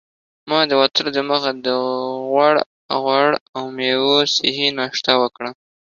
[0.49, 1.67] ما د وتلو دمخه د
[3.03, 5.49] غوړ او میوو صحي ناشته وکړه.